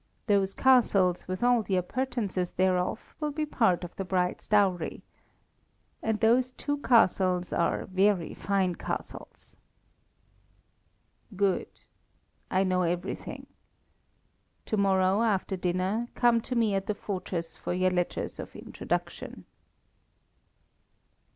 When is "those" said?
0.25-0.55, 6.19-6.51